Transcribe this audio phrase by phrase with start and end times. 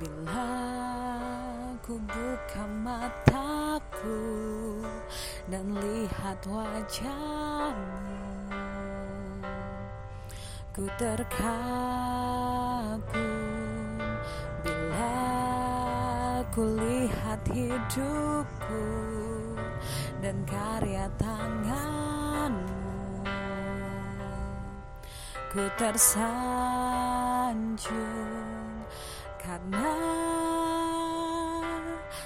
[0.00, 0.48] Bila
[1.84, 4.22] ku buka mataku
[5.50, 8.00] dan lihat wajahmu
[10.72, 11.52] Ku terkagum
[14.64, 15.20] bila
[16.48, 18.86] ku lihat hidupku
[20.24, 22.80] dan karya tanganmu
[25.52, 26.72] Ku tersanjung
[29.42, 29.98] karena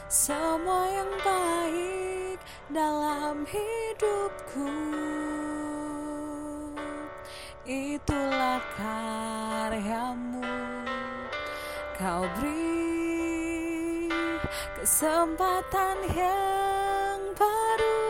[0.06, 4.76] semua yang baik dalam hidupku
[7.64, 10.44] itulah karyamu.
[11.96, 14.12] Kau beri
[14.76, 18.04] kesempatan yang baru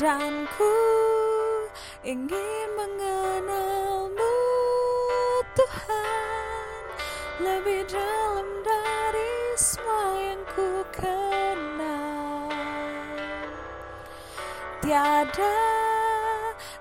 [0.00, 0.76] dan ku
[2.00, 3.49] ingin mengenalmu
[7.40, 12.52] lebih dalam dari semua yang ku kenal.
[14.84, 15.56] Tiada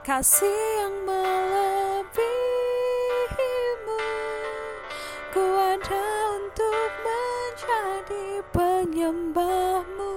[0.03, 2.19] kasih yang melebihimu.
[5.31, 10.11] Ku ada untuk menjadi penyembahmu.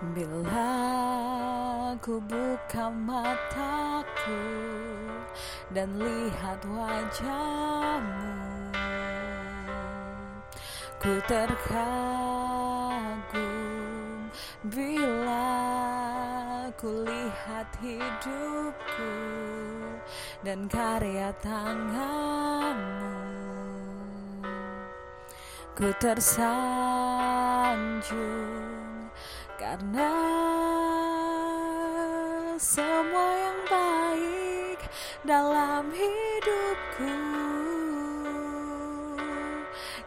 [0.00, 0.80] Bila
[1.98, 4.46] ku buka mataku
[5.74, 8.30] dan lihat wajahmu.
[11.00, 12.30] Ku terkagum
[14.70, 15.58] bila
[16.78, 19.14] ku lihat hidupku
[20.46, 23.16] dan karya tanganmu.
[25.74, 26.60] Ku tersanjung
[29.56, 30.12] karena
[32.60, 34.84] semua yang baik
[35.24, 37.16] dalam hidupku.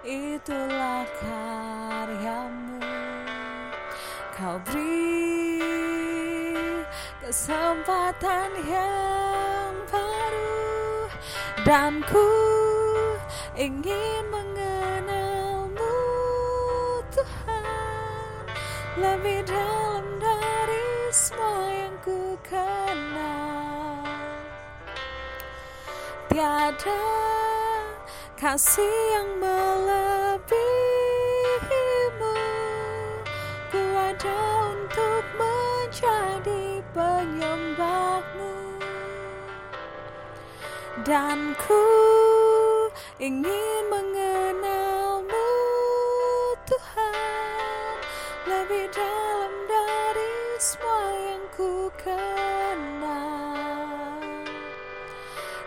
[0.05, 2.77] Itulah karyamu.
[4.37, 5.65] Kau beri
[7.25, 11.09] kesempatan yang baru
[11.65, 12.29] dan ku
[13.57, 15.97] ingin mengenalmu
[17.17, 18.45] Tuhan.
[19.01, 24.01] Lebih dalam dari semua yang ku kenal
[26.25, 27.05] tiada
[28.33, 30.57] kasih yang melebihimu.
[33.69, 34.39] Ku ada
[34.73, 38.81] untuk menjadi penyembahmu.
[41.05, 41.85] Dan ku
[43.21, 45.45] ingin mengenalmu
[46.65, 48.01] Tuhan.
[48.49, 49.32] Lebih dari
[50.63, 53.83] semua yang ku kenal.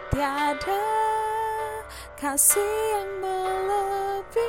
[0.09, 0.89] Tiada
[2.17, 2.65] kasih
[2.97, 4.41] yang melebihimu.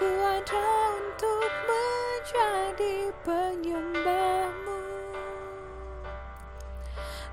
[0.00, 0.64] Ku ada
[0.96, 4.80] untuk menjadi penyembahmu.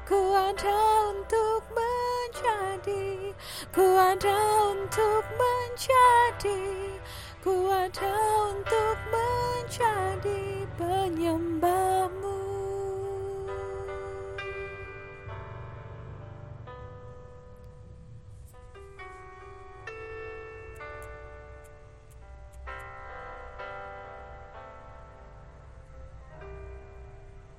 [0.03, 0.79] Ku ada
[1.15, 3.31] untuk menjadi
[3.71, 6.59] ku ada untuk menjadi
[7.39, 8.11] ku ada
[8.51, 9.42] untuk menjadi
[9.73, 11.52] jadi penyembuh